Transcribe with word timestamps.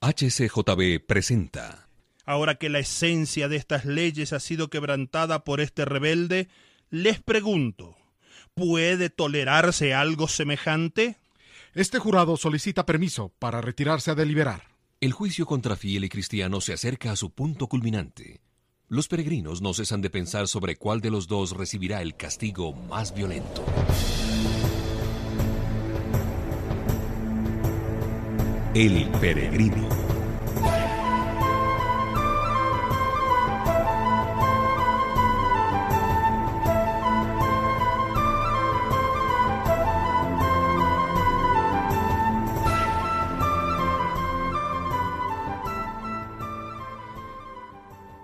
HCJB 0.00 1.04
presenta. 1.04 1.88
Ahora 2.24 2.54
que 2.54 2.68
la 2.68 2.78
esencia 2.78 3.48
de 3.48 3.56
estas 3.56 3.84
leyes 3.84 4.32
ha 4.32 4.38
sido 4.38 4.70
quebrantada 4.70 5.42
por 5.42 5.60
este 5.60 5.84
rebelde, 5.84 6.48
les 6.90 7.20
pregunto, 7.20 7.96
¿puede 8.54 9.10
tolerarse 9.10 9.94
algo 9.94 10.28
semejante? 10.28 11.16
Este 11.74 11.98
jurado 11.98 12.36
solicita 12.36 12.86
permiso 12.86 13.32
para 13.40 13.60
retirarse 13.60 14.12
a 14.12 14.14
deliberar. 14.14 14.68
El 15.00 15.12
juicio 15.12 15.46
contra 15.46 15.74
Fiel 15.74 16.04
y 16.04 16.08
Cristiano 16.08 16.60
se 16.60 16.72
acerca 16.72 17.10
a 17.10 17.16
su 17.16 17.30
punto 17.30 17.66
culminante. 17.66 18.40
Los 18.88 19.08
peregrinos 19.08 19.60
no 19.62 19.74
cesan 19.74 20.00
de 20.00 20.10
pensar 20.10 20.48
sobre 20.48 20.76
cuál 20.76 21.00
de 21.00 21.10
los 21.10 21.26
dos 21.26 21.56
recibirá 21.56 22.02
el 22.02 22.16
castigo 22.16 22.72
más 22.72 23.14
violento. 23.14 23.64
El 28.74 29.08
peregrino. 29.12 29.88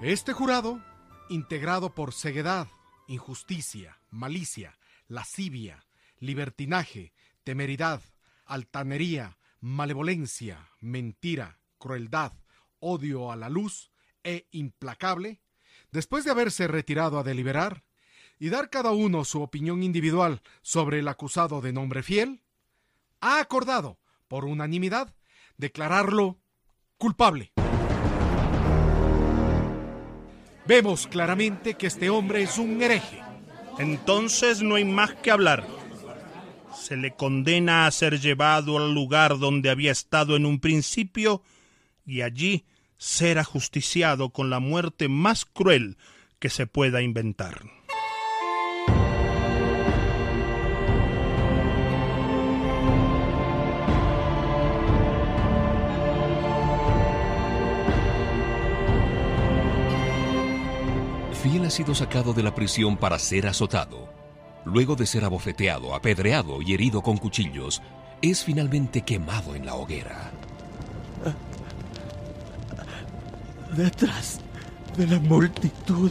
Este 0.00 0.32
jurado, 0.32 0.80
integrado 1.28 1.94
por 1.94 2.12
ceguedad, 2.12 2.68
injusticia, 3.08 3.98
malicia, 4.10 4.78
lascivia, 5.08 5.84
libertinaje, 6.20 7.12
temeridad, 7.44 8.00
altanería, 8.46 9.37
malevolencia, 9.60 10.70
mentira, 10.80 11.58
crueldad, 11.78 12.32
odio 12.80 13.32
a 13.32 13.36
la 13.36 13.48
luz 13.48 13.90
e 14.24 14.46
implacable, 14.50 15.40
después 15.90 16.24
de 16.24 16.30
haberse 16.30 16.68
retirado 16.68 17.18
a 17.18 17.22
deliberar 17.22 17.84
y 18.38 18.50
dar 18.50 18.70
cada 18.70 18.92
uno 18.92 19.24
su 19.24 19.42
opinión 19.42 19.82
individual 19.82 20.42
sobre 20.62 21.00
el 21.00 21.08
acusado 21.08 21.60
de 21.60 21.72
nombre 21.72 22.02
fiel, 22.02 22.42
ha 23.20 23.40
acordado, 23.40 23.98
por 24.28 24.44
unanimidad, 24.44 25.14
declararlo 25.56 26.38
culpable. 26.98 27.52
Vemos 30.66 31.06
claramente 31.06 31.74
que 31.74 31.86
este 31.86 32.10
hombre 32.10 32.42
es 32.42 32.58
un 32.58 32.82
hereje. 32.82 33.22
Entonces 33.78 34.60
no 34.60 34.74
hay 34.74 34.84
más 34.84 35.14
que 35.14 35.30
hablar. 35.30 35.77
Se 36.88 36.96
le 36.96 37.14
condena 37.14 37.86
a 37.86 37.90
ser 37.90 38.18
llevado 38.18 38.78
al 38.78 38.94
lugar 38.94 39.38
donde 39.38 39.68
había 39.68 39.92
estado 39.92 40.36
en 40.36 40.46
un 40.46 40.58
principio 40.58 41.42
y 42.06 42.22
allí 42.22 42.64
ser 42.96 43.38
ajusticiado 43.38 44.30
con 44.30 44.48
la 44.48 44.58
muerte 44.58 45.06
más 45.06 45.44
cruel 45.44 45.98
que 46.38 46.48
se 46.48 46.66
pueda 46.66 47.02
inventar. 47.02 47.60
Fiel 61.42 61.66
ha 61.66 61.70
sido 61.70 61.94
sacado 61.94 62.32
de 62.32 62.42
la 62.42 62.54
prisión 62.54 62.96
para 62.96 63.18
ser 63.18 63.46
azotado. 63.46 64.27
Luego 64.64 64.96
de 64.96 65.06
ser 65.06 65.24
abofeteado, 65.24 65.94
apedreado 65.94 66.60
y 66.62 66.74
herido 66.74 67.02
con 67.02 67.16
cuchillos, 67.16 67.82
es 68.20 68.44
finalmente 68.44 69.02
quemado 69.02 69.54
en 69.54 69.66
la 69.66 69.74
hoguera. 69.74 70.30
Detrás 73.76 74.40
de 74.96 75.06
la 75.06 75.20
multitud 75.20 76.10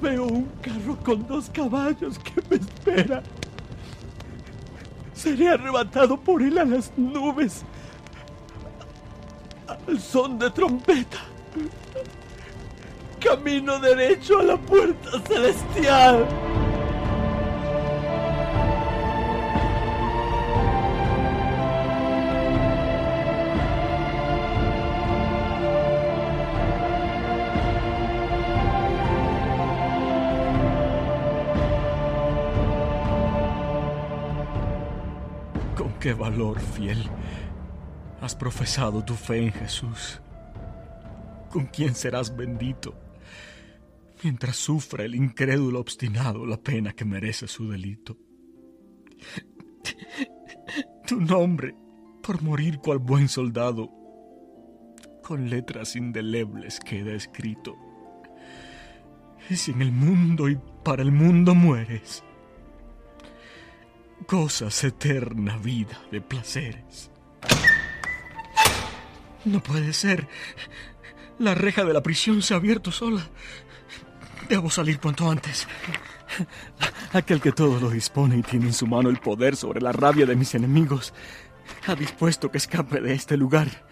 veo 0.00 0.24
un 0.24 0.44
carro 0.60 0.96
con 1.02 1.26
dos 1.26 1.50
caballos 1.50 2.18
que 2.18 2.42
me 2.50 2.56
espera. 2.56 3.22
Seré 5.14 5.48
arrebatado 5.48 6.20
por 6.20 6.42
él 6.42 6.58
a 6.58 6.64
las 6.64 6.92
nubes 6.96 7.64
al 9.66 10.00
son 10.00 10.38
de 10.38 10.50
trompeta. 10.50 11.18
Camino 13.24 13.78
derecho 13.78 14.40
a 14.40 14.42
la 14.42 14.56
puerta 14.58 15.18
celestial. 15.26 16.26
Con 35.74 35.92
qué 35.98 36.12
valor, 36.12 36.60
fiel, 36.60 37.08
has 38.20 38.34
profesado 38.36 39.02
tu 39.02 39.14
fe 39.14 39.38
en 39.38 39.52
Jesús. 39.52 40.20
¿Con 41.50 41.64
quién 41.66 41.94
serás 41.94 42.36
bendito? 42.36 43.03
Mientras 44.24 44.56
sufra 44.56 45.04
el 45.04 45.14
incrédulo 45.14 45.80
obstinado 45.80 46.46
la 46.46 46.56
pena 46.56 46.94
que 46.94 47.04
merece 47.04 47.46
su 47.46 47.68
delito. 47.68 48.16
Tu 51.06 51.20
nombre, 51.20 51.76
por 52.22 52.40
morir 52.40 52.78
cual 52.78 53.00
buen 53.00 53.28
soldado, 53.28 53.90
con 55.22 55.50
letras 55.50 55.94
indelebles 55.94 56.80
queda 56.80 57.12
escrito. 57.12 57.76
Y 59.50 59.56
si 59.56 59.72
en 59.72 59.82
el 59.82 59.92
mundo 59.92 60.48
y 60.48 60.58
para 60.82 61.02
el 61.02 61.12
mundo 61.12 61.54
mueres, 61.54 62.24
gozas 64.26 64.82
eterna 64.84 65.58
vida 65.58 66.00
de 66.10 66.22
placeres. 66.22 67.10
No 69.44 69.62
puede 69.62 69.92
ser. 69.92 70.26
La 71.38 71.54
reja 71.54 71.84
de 71.84 71.92
la 71.92 72.02
prisión 72.02 72.40
se 72.40 72.54
ha 72.54 72.56
abierto 72.56 72.90
sola. 72.90 73.28
Debo 74.48 74.70
salir 74.70 75.00
cuanto 75.00 75.30
antes. 75.30 75.66
Aquel 77.12 77.40
que 77.40 77.52
todo 77.52 77.80
lo 77.80 77.90
dispone 77.90 78.36
y 78.36 78.42
tiene 78.42 78.66
en 78.66 78.72
su 78.72 78.86
mano 78.86 79.08
el 79.08 79.18
poder 79.18 79.56
sobre 79.56 79.80
la 79.80 79.92
rabia 79.92 80.26
de 80.26 80.36
mis 80.36 80.54
enemigos, 80.54 81.12
ha 81.86 81.94
dispuesto 81.94 82.50
que 82.50 82.58
escape 82.58 83.00
de 83.00 83.14
este 83.14 83.36
lugar. 83.36 83.86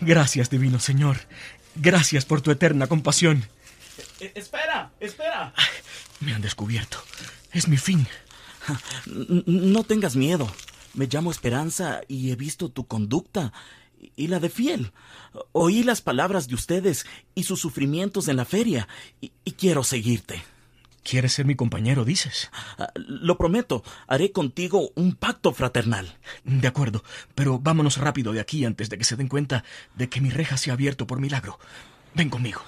Gracias, 0.00 0.50
divino 0.50 0.78
Señor. 0.78 1.16
Gracias 1.74 2.24
por 2.24 2.40
tu 2.40 2.50
eterna 2.50 2.86
compasión. 2.86 3.44
Eh, 4.20 4.32
espera, 4.34 4.92
espera. 5.00 5.52
Me 6.20 6.34
han 6.34 6.42
descubierto. 6.42 6.98
Es 7.52 7.68
mi 7.68 7.76
fin. 7.76 8.06
No 9.46 9.84
tengas 9.84 10.16
miedo. 10.16 10.50
Me 10.94 11.06
llamo 11.06 11.30
Esperanza 11.30 12.00
y 12.08 12.30
he 12.30 12.36
visto 12.36 12.70
tu 12.70 12.86
conducta 12.86 13.52
y 14.16 14.28
la 14.28 14.40
de 14.40 14.50
Fiel. 14.50 14.92
Oí 15.52 15.82
las 15.82 16.00
palabras 16.00 16.48
de 16.48 16.54
ustedes 16.54 17.06
y 17.34 17.44
sus 17.44 17.60
sufrimientos 17.60 18.28
en 18.28 18.36
la 18.36 18.44
feria 18.44 18.88
y, 19.20 19.32
y 19.44 19.52
quiero 19.52 19.84
seguirte. 19.84 20.42
¿Quieres 21.04 21.34
ser 21.34 21.44
mi 21.44 21.54
compañero, 21.54 22.04
dices? 22.04 22.50
Ah, 22.78 22.88
Lo 22.94 23.36
prometo, 23.36 23.84
haré 24.06 24.32
contigo 24.32 24.90
un 24.94 25.14
pacto 25.14 25.52
fraternal. 25.52 26.16
De 26.44 26.66
acuerdo, 26.66 27.04
pero 27.34 27.58
vámonos 27.58 27.98
rápido 27.98 28.32
de 28.32 28.40
aquí 28.40 28.64
antes 28.64 28.88
de 28.88 28.96
que 28.96 29.04
se 29.04 29.16
den 29.16 29.28
cuenta 29.28 29.64
de 29.94 30.08
que 30.08 30.22
mi 30.22 30.30
reja 30.30 30.56
se 30.56 30.70
ha 30.70 30.74
abierto 30.74 31.06
por 31.06 31.20
milagro. 31.20 31.58
Ven 32.14 32.30
conmigo. 32.30 32.62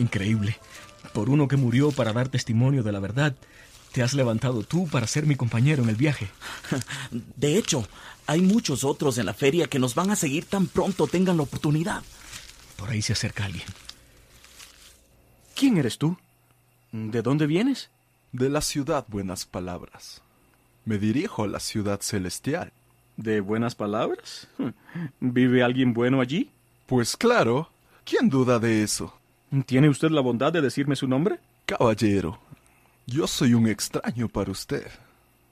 Increíble. 0.00 0.58
Por 1.12 1.30
uno 1.30 1.48
que 1.48 1.56
murió 1.56 1.92
para 1.92 2.12
dar 2.12 2.28
testimonio 2.28 2.82
de 2.82 2.92
la 2.92 3.00
verdad, 3.00 3.34
te 3.92 4.02
has 4.02 4.14
levantado 4.14 4.62
tú 4.62 4.88
para 4.88 5.06
ser 5.06 5.26
mi 5.26 5.36
compañero 5.36 5.82
en 5.82 5.88
el 5.88 5.96
viaje. 5.96 6.28
De 7.36 7.56
hecho, 7.56 7.86
hay 8.26 8.40
muchos 8.40 8.84
otros 8.84 9.18
en 9.18 9.26
la 9.26 9.34
feria 9.34 9.66
que 9.66 9.78
nos 9.78 9.94
van 9.94 10.10
a 10.10 10.16
seguir 10.16 10.44
tan 10.44 10.66
pronto 10.66 11.06
tengan 11.06 11.36
la 11.36 11.42
oportunidad. 11.42 12.02
Por 12.76 12.90
ahí 12.90 13.02
se 13.02 13.12
acerca 13.12 13.44
alguien. 13.44 13.66
¿Quién 15.54 15.76
eres 15.76 15.98
tú? 15.98 16.16
¿De 16.92 17.22
dónde 17.22 17.46
vienes? 17.46 17.90
De 18.32 18.48
la 18.48 18.60
ciudad 18.60 19.04
buenas 19.08 19.44
palabras. 19.44 20.22
Me 20.84 20.98
dirijo 20.98 21.44
a 21.44 21.48
la 21.48 21.60
ciudad 21.60 22.00
celestial. 22.00 22.72
¿De 23.16 23.40
buenas 23.40 23.74
palabras? 23.74 24.48
¿Vive 25.20 25.62
alguien 25.62 25.92
bueno 25.92 26.20
allí? 26.20 26.50
Pues 26.86 27.16
claro, 27.16 27.70
¿quién 28.04 28.30
duda 28.30 28.58
de 28.58 28.82
eso? 28.82 29.19
¿Tiene 29.66 29.88
usted 29.88 30.10
la 30.10 30.20
bondad 30.20 30.52
de 30.52 30.60
decirme 30.60 30.94
su 30.94 31.08
nombre? 31.08 31.40
Caballero, 31.66 32.38
Yo 33.06 33.26
soy 33.26 33.54
un 33.54 33.66
extraño 33.66 34.28
para 34.28 34.52
usted, 34.52 34.86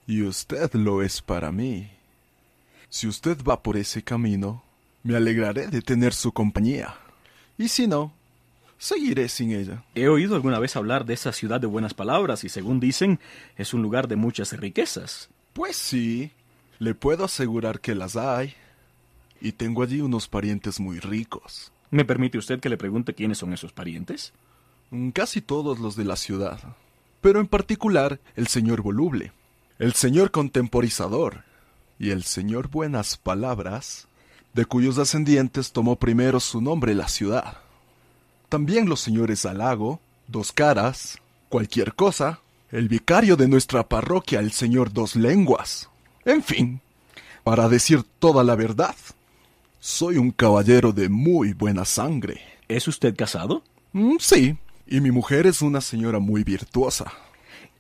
y 0.06 0.22
usted 0.22 0.72
lo 0.74 1.02
es 1.02 1.20
para 1.20 1.50
mí. 1.50 1.90
Si 2.88 3.08
usted 3.08 3.38
va 3.42 3.60
por 3.62 3.76
ese 3.76 4.02
camino, 4.02 4.62
me 5.02 5.16
alegraré 5.16 5.66
de 5.66 5.82
tener 5.82 6.14
su 6.14 6.32
compañía. 6.32 6.94
Y 7.58 7.68
si 7.68 7.88
no, 7.88 8.12
seguiré 8.78 9.28
sin 9.28 9.50
ella. 9.50 9.82
He 9.96 10.06
oído 10.06 10.36
alguna 10.36 10.60
vez 10.60 10.76
hablar 10.76 11.04
de 11.04 11.14
esa 11.14 11.32
ciudad 11.32 11.60
de 11.60 11.66
buenas 11.66 11.94
palabras 11.94 12.44
y 12.44 12.48
según 12.48 12.78
dicen 12.78 13.18
es 13.56 13.74
un 13.74 13.82
lugar 13.82 14.06
de 14.06 14.16
muchas 14.16 14.52
riquezas. 14.52 15.28
Pues 15.54 15.76
sí, 15.76 16.30
le 16.78 16.94
puedo 16.94 17.24
asegurar 17.24 17.80
que 17.80 17.96
las 17.96 18.14
hay. 18.14 18.54
Y 19.40 19.52
tengo 19.52 19.82
allí 19.82 20.00
unos 20.00 20.28
parientes 20.28 20.78
muy 20.78 21.00
ricos. 21.00 21.72
¿Me 21.90 22.05
permite 22.05 22.38
usted 22.38 22.61
que 22.61 22.69
le 22.69 22.76
pregunte 22.76 23.14
quiénes 23.14 23.38
son 23.38 23.52
esos 23.52 23.73
parientes? 23.73 24.32
Mm, 24.90 25.11
Casi 25.11 25.40
todos 25.40 25.79
los 25.79 25.96
de 25.96 26.05
la 26.05 26.17
ciudad. 26.17 26.61
Pero 27.20 27.40
en 27.40 27.46
particular 27.46 28.20
el 28.37 28.46
señor 28.46 28.82
voluble, 28.82 29.32
el 29.79 29.94
señor 29.94 30.31
contemporizador 30.31 31.44
y 31.99 32.11
el 32.11 32.23
señor 32.23 32.69
buenas 32.69 33.17
palabras, 33.17 34.06
de 34.55 34.64
cuyos 34.64 34.96
descendientes 34.96 35.73
tomó 35.73 35.96
primero 35.96 36.40
su 36.40 36.61
nombre 36.61 36.94
la 36.94 37.08
ciudad. 37.08 37.58
También 38.49 38.88
los 38.88 39.00
señores 39.00 39.44
Alago, 39.46 40.00
Dos 40.26 40.52
Caras, 40.52 41.19
cualquier 41.49 41.94
cosa, 41.94 42.41
el 42.70 42.88
vicario 42.88 43.37
de 43.37 43.49
nuestra 43.49 43.88
parroquia, 43.88 44.41
el 44.41 44.52
señor 44.52 44.93
Dos 44.93 45.17
Lenguas. 45.17 45.88
En 46.25 46.43
fin, 46.43 46.81
para 47.44 47.69
decir 47.69 48.05
toda 48.19 48.44
la 48.44 48.55
verdad, 48.55 48.94
soy 49.80 50.16
un 50.16 50.30
caballero 50.30 50.92
de 50.92 51.08
muy 51.08 51.52
buena 51.52 51.84
sangre. 51.84 52.40
¿Es 52.69 52.88
usted 52.88 53.14
casado? 53.16 53.62
Mm, 53.92 54.16
sí, 54.19 54.56
y 54.86 55.00
mi 55.00 55.10
mujer 55.10 55.46
es 55.46 55.62
una 55.62 55.80
señora 55.80 56.19
muy 56.19 56.44
virtuosa. 56.44 57.12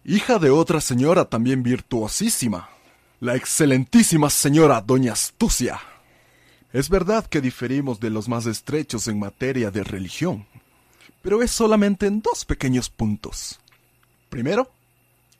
Hija 0.04 0.38
de 0.38 0.50
otra 0.50 0.80
señora 0.80 1.24
también 1.26 1.62
virtuosísima, 1.62 2.70
la 3.20 3.34
excelentísima 3.34 4.30
señora 4.30 4.80
Doña 4.80 5.12
Astucia. 5.12 5.80
Es 6.72 6.88
verdad 6.88 7.26
que 7.26 7.40
diferimos 7.40 7.98
de 8.00 8.10
los 8.10 8.28
más 8.28 8.46
estrechos 8.46 9.08
en 9.08 9.18
materia 9.18 9.70
de 9.70 9.82
religión, 9.84 10.46
pero 11.22 11.42
es 11.42 11.50
solamente 11.50 12.06
en 12.06 12.22
dos 12.22 12.44
pequeños 12.44 12.90
puntos. 12.90 13.58
Primero, 14.28 14.70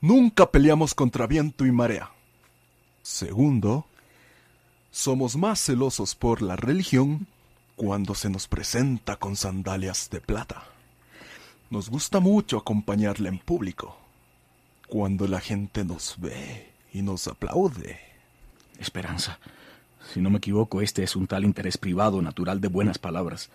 nunca 0.01 0.51
peleamos 0.51 0.93
contra 0.93 1.25
viento 1.27 1.65
y 1.65 1.71
marea. 1.71 2.11
Segundo, 3.01 3.87
somos 4.91 5.35
más 5.35 5.63
celosos 5.63 6.15
por 6.15 6.41
la 6.41 6.55
religión 6.55 7.27
cuando 7.75 8.15
se 8.15 8.29
nos 8.29 8.47
presenta 8.47 9.15
con 9.15 9.35
sandalias 9.35 10.09
de 10.09 10.21
plata. 10.21 10.63
Nos 11.69 11.89
gusta 11.89 12.19
mucho 12.19 12.57
acompañarla 12.57 13.29
en 13.29 13.39
público, 13.39 13.97
cuando 14.87 15.27
la 15.27 15.39
gente 15.39 15.85
nos 15.85 16.15
ve 16.19 16.71
y 16.93 17.01
nos 17.01 17.27
aplaude. 17.27 17.99
Esperanza. 18.79 19.39
Si 20.13 20.19
no 20.19 20.29
me 20.29 20.37
equivoco, 20.37 20.81
este 20.81 21.03
es 21.03 21.15
un 21.15 21.27
tal 21.27 21.45
interés 21.45 21.77
privado 21.77 22.21
natural 22.21 22.59
de 22.59 22.69
buenas 22.69 22.97
palabras. 22.97 23.49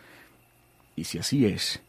Y 0.94 1.04
si 1.04 1.18
así 1.18 1.46
es, 1.46 1.80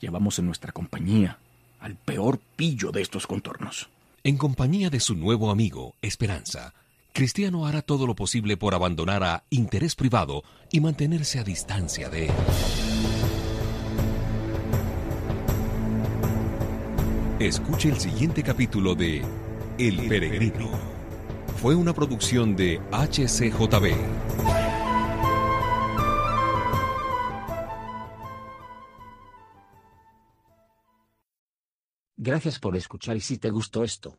llevamos 0.00 0.38
en 0.38 0.46
nuestra 0.46 0.70
compañía 0.72 1.38
al 1.80 1.96
peor 1.96 2.38
pillo 2.56 2.92
de 2.92 3.02
estos 3.02 3.26
contornos. 3.26 3.88
En 4.22 4.38
compañía 4.38 4.88
de 4.90 5.00
su 5.00 5.16
nuevo 5.16 5.50
amigo, 5.50 5.94
Esperanza, 6.00 6.72
Cristiano 7.16 7.64
hará 7.64 7.80
todo 7.80 8.08
lo 8.08 8.16
posible 8.16 8.56
por 8.56 8.74
abandonar 8.74 9.22
a 9.22 9.44
interés 9.48 9.94
privado 9.94 10.42
y 10.72 10.80
mantenerse 10.80 11.38
a 11.38 11.44
distancia 11.44 12.08
de 12.08 12.26
él. 12.26 12.32
Escuche 17.38 17.90
el 17.90 18.00
siguiente 18.00 18.42
capítulo 18.42 18.96
de 18.96 19.22
El 19.78 20.08
Peregrino. 20.08 20.72
Fue 21.62 21.76
una 21.76 21.94
producción 21.94 22.56
de 22.56 22.80
HCJB. 22.90 23.94
Gracias 32.16 32.58
por 32.58 32.76
escuchar 32.76 33.16
y 33.16 33.20
si 33.20 33.38
te 33.38 33.50
gustó 33.50 33.84
esto, 33.84 34.18